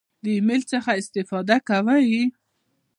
[0.23, 2.09] د ایمیل څخه استفاده کوئ؟